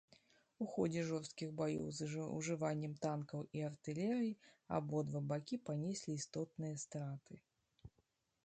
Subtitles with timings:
[0.63, 2.07] У ходзе жорсткіх баёў з
[2.37, 4.33] ужываннем танкаў і артылерыі
[4.79, 7.35] абодва бакі панеслі істотныя страты.